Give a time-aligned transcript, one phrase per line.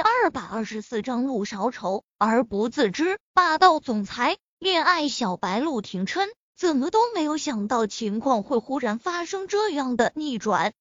[0.00, 6.26] 第二百二十四章陆少丑而不自知，霸道总裁恋爱小白陆廷琛
[6.56, 10.72] 怎么都没有想到情况会忽然发生这样的逆转，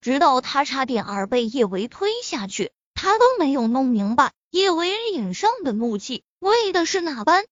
[0.00, 7.44] 直到他差点儿被叶维推下去，他都没有弄明白叶维脸上的怒气为的是哪般。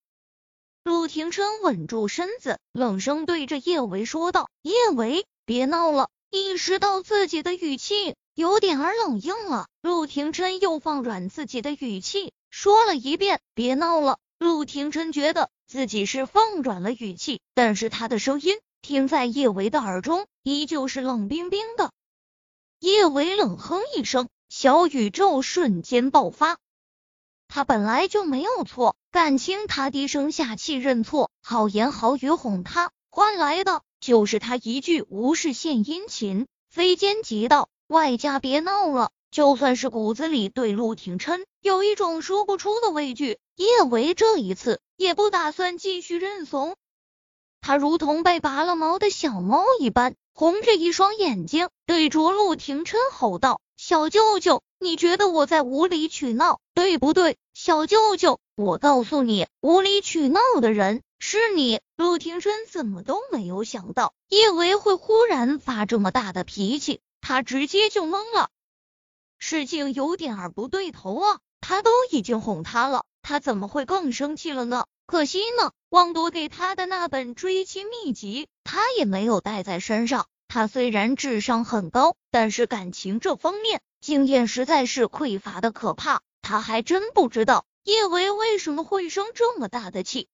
[0.83, 8.15] 陆廷琛稳住身子，冷声对着叶维说道：“叶维，别闹了。”意识到自己的语气。
[8.33, 21.91] 有点儿冷硬了，陆廷琛又放软自己的语气，说了一遍：“别闹了。”陆廷琛觉得自己是放软了语气，但是他的声音听在叶维的耳中，依旧是冷冰冰的。
[22.79, 26.57] 叶维冷哼一声，小宇宙瞬间爆发。
[27.49, 37.67] 他本来就没有错，感情他低声下气认错，好言好语哄他，换来的就是他一句无事献殷勤，非奸即盗。
[37.89, 46.75] 外加别闹了，就算是骨子里对陆廷琛有一种说不出的畏惧，叶维这一次也不打算继续认怂。
[47.61, 57.37] 他如同被拔了毛的小猫一般，红着一双眼睛，对着陆廷琛吼道：“小舅舅，你觉得我在无理取闹，对不对？
[57.55, 67.01] 小舅舅，我告诉你，无理取闹的人是你。”陆廷琛怎么都没有想到叶维会忽然发这么大的脾气。
[67.29, 68.49] 他直接就懵了，
[69.37, 71.39] 事情有点儿不对头啊！
[71.61, 74.87] 他都已经哄他了，他怎么会更生气了呢？
[75.05, 80.25] 可惜呢，汪铎给他的那本追妻秘籍，他也没有带在身上。
[80.47, 86.23] 他虽然智商很高，但是感情这方面经验实在是匮乏的可怕。
[86.41, 90.27] 他还真不知道叶维为什么会生这么大的气。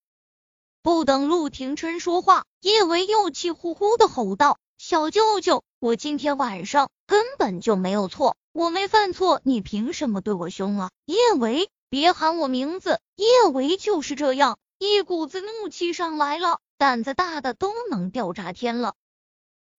[0.81, 4.57] 不等陆廷琛说话，叶维又气呼呼的吼道。
[4.77, 10.89] 小舅舅，我今天晚上根本就没有错，我没犯错，你凭什么对我凶啊？
[11.05, 18.95] 叶维，别喊我名字，叶维就是这样，一股子怒气上来了，胆子大的都能掉炸天了。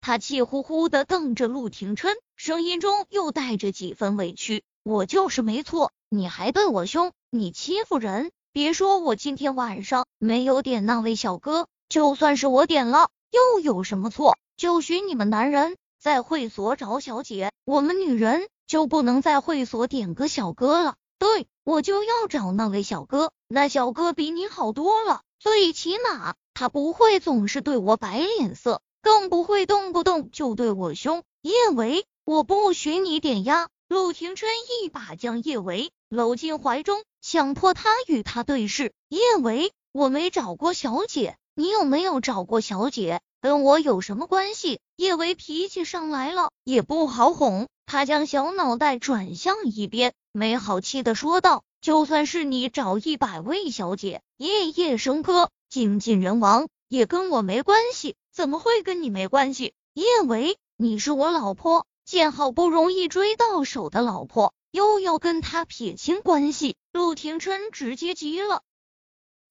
[0.00, 8.30] 他气呼呼的瞪着陆廷琛，声音中又带着几分委屈：“我就是没错，你还对我凶，你欺负人！
[8.52, 20.94] 别说我今天晚上没有点那位小哥，就算是我点了，又有什么错？”就许你们男人在会所找小姐，我们女人就不能在会所点个小哥了？
[21.18, 31.24] 对，我就要找那位小哥，那小哥比你好多了，最起码他不会总是对我摆脸色，更不会动不动就对我凶。
[31.42, 33.66] 叶维，我不许你点呀！
[33.88, 34.48] 陆廷琛
[34.84, 38.92] 一把将叶维搂进怀中，强迫他与他对视。
[39.08, 43.22] 叶维，我没找过小姐，你有没有找过小姐？
[43.40, 44.78] 跟我有什么关系？
[44.96, 47.66] 叶维脾气上来了，也不好哄。
[47.86, 58.16] 他将小脑袋转向一边，没好气的说道：“就算是你找一百位小姐，夜夜笙歌，精尽人亡，也跟我没关系。
[58.30, 59.72] 怎么会跟你没关系？
[59.94, 68.62] 叶维，你是我老婆，见好不容易追到手的老婆，又要跟他撇清关系？”陆廷琛直接急了，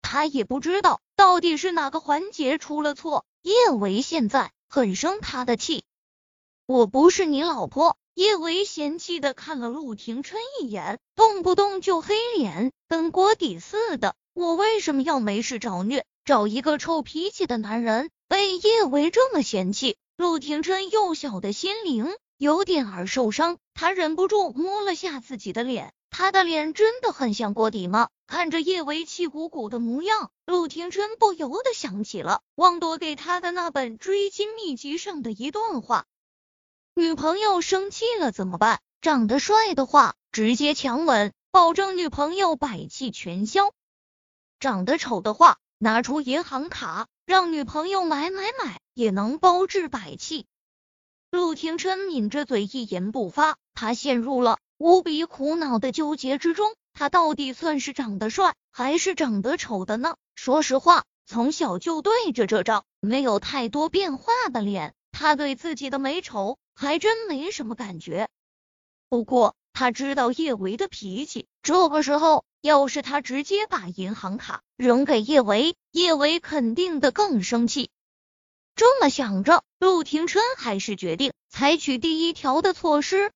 [0.03, 3.25] 他也不知道到底是哪个环节出了错。
[3.41, 5.83] 叶维现在很生他的气，
[6.65, 7.97] 我不是你老婆。
[8.15, 14.15] 叶维嫌弃的看了陆廷琛一眼，动不动就黑脸，跟锅底似的。
[14.33, 18.09] 我为什么要没事找虐，找一个臭脾气的男人？
[18.27, 25.93] 被叶维这么嫌弃，陆廷琛幼小的心灵有点儿受伤，他忍不住摸了下自己的脸。
[26.09, 28.07] 他的脸真的很像锅底吗？
[28.27, 36.05] 看着叶维气鼓鼓的模样，陆廷琛不由得想起了汪铎给他的那本追金秘籍上的一段话：
[36.95, 38.81] 女朋友生气了怎么办？
[39.01, 43.71] 长得帅的话，直接强吻，保证女朋友百气全消；
[44.59, 50.47] 长得丑的话，拿出银行卡，让女朋友买买买，也能包治百气。
[51.29, 54.57] 陆廷琛抿着嘴，一言不发，他陷入了。
[54.77, 60.15] 无比苦恼的纠结之中，他到底算是长得帅还是长得丑的呢？
[60.33, 68.29] 说实话，从小就对着这张没有太多变化的脸，他对自己的美丑还真没什么感觉。
[69.09, 77.89] 不过他知道叶维的脾气，这个时候要是他直接把银行卡扔给叶维，叶维肯定的更生气。
[78.75, 83.31] 这么想着，陆廷琛还是决定采取第一条的措施。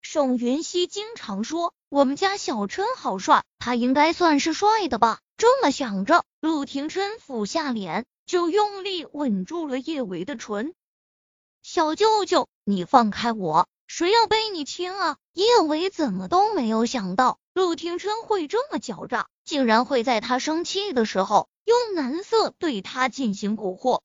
[0.00, 5.20] 宋云熙经常说我们家小琛好帅，他应该算是帅的吧？
[5.38, 10.74] 这么想着，陆廷琛俯下脸，就用力吻住了叶维的唇。
[11.62, 15.16] 小舅舅，你放开我，谁要被你亲啊？
[15.32, 24.02] 叶维怎么都没有想到陆廷琛会这么狡诈，竟然会在他生气的时候用男色对他进行蛊惑。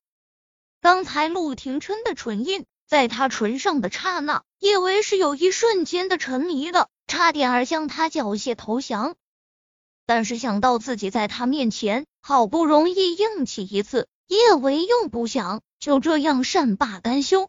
[0.80, 9.16] 刚才陆廷琛的唇印在他唇上的刹那，叶维是有一瞬间的沉迷的，差点儿向他缴械投降。
[10.06, 17.48] 但是想到自己在他面前好不容易硬气一次，叶维又不想就这样善罢甘休。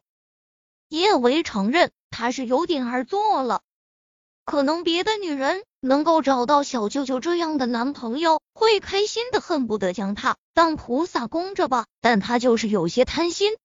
[0.87, 3.61] 叶维承认他是有点儿做了。
[4.45, 11.87] 可能别的女人能够找到小舅舅这样的男朋友，会开心的恨不得将他当菩萨供着吧。
[11.99, 13.57] 但他就是有些贪心，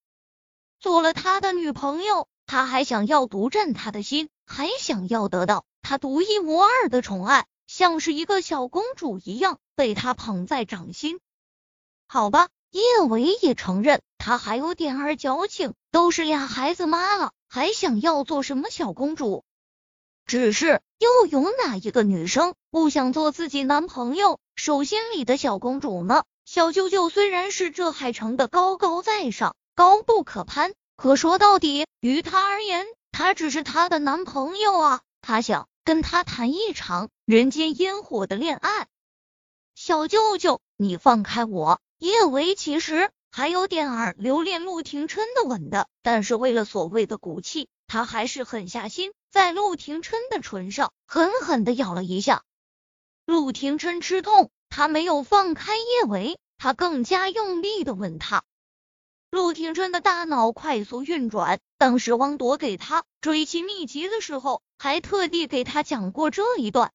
[0.80, 11.18] 做了他的女朋友，他还想要独占他的心，还想要得到他独一无二的宠爱，像是一个小公主一样被他捧在掌心。
[12.06, 19.42] 好吧，叶维也承认他还有点儿矫情，都是俩孩子妈了，还想要做什么小公主？
[20.26, 26.22] 只是又有哪一个女生不想做自己男朋友手心里的小公主呢？
[26.44, 35.00] 小舅舅虽然是这海城的高高在上、高不可攀，可说到底，于他而言，他只是他的男朋友啊。
[35.22, 38.86] 他想跟他谈一场人间烟火的恋爱。
[39.74, 41.80] 小舅舅，你放开我！
[41.98, 49.12] 叶维其实还有点儿留恋陆廷琛的吻的，但是为了所谓的骨气，他还是狠下心。
[49.30, 52.42] 在陆廷琛的唇上狠狠的咬了一下，
[53.24, 58.42] 陆廷琛吃痛，他没有放开叶维，他更加用力的吻他。
[59.30, 66.90] 陆廷琛的大脑快速运转，当时汪铎给他追妻秘籍的时候，还特地给他讲过这一段。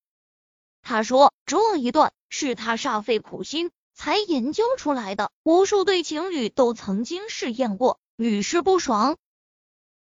[0.81, 9.15] 他说这一段是他煞费苦心才研究出来的，无数对情侣都曾经试验过，屡试不爽，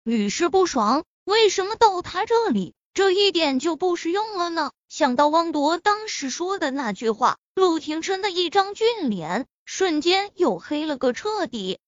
[0.03, 1.05] 屡试不爽。
[1.25, 4.73] 为什么到他这里这一点就不实用了呢？
[4.89, 11.79] 想到汪铎当时说的那句话，陆廷琛的一张俊脸瞬间又黑了个彻底。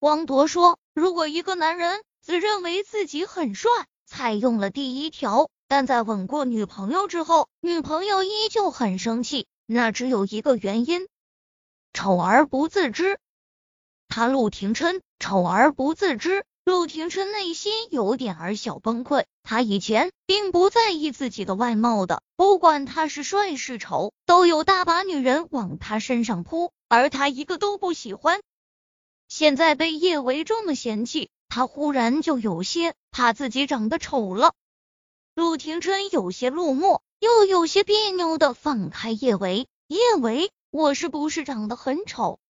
[0.00, 3.70] 汪铎说：“如果一个男人自认为自己很帅，
[4.06, 11.08] 采用了第一条，但在吻过女朋友之后，女朋友依旧很生气，那只有一个原因：
[11.92, 13.18] 丑而不自知。
[14.06, 28.42] 他陆廷琛丑而不自知。”陆廷琛内心有点儿小崩溃，他以前并不在意自己的外貌的，不管他是帅是丑，都有大把女人往他身上扑，而他一个都不喜欢。
[29.28, 34.54] 现在被叶维这么嫌弃，他忽然就有些怕自己长得丑了。
[35.34, 42.40] 陆廷琛有些落寞，又有些别扭的放开叶维，叶维，我是不是长得很丑？